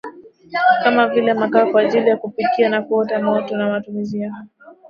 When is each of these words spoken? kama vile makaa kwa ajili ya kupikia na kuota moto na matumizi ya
kama 0.83 1.07
vile 1.07 1.33
makaa 1.33 1.65
kwa 1.65 1.81
ajili 1.81 2.09
ya 2.09 2.17
kupikia 2.17 2.69
na 2.69 2.81
kuota 2.81 3.21
moto 3.23 3.57
na 3.57 3.69
matumizi 3.69 4.21
ya 4.21 4.33